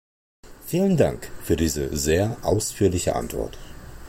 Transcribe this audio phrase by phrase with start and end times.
[0.65, 3.59] Vielen Dank für diese sehr ausführliche Antwort.